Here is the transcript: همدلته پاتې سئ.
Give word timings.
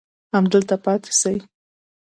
همدلته 0.35 0.75
پاتې 0.83 1.11
سئ. 1.21 1.37